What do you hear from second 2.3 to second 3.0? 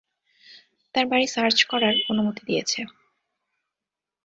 দিয়েছে।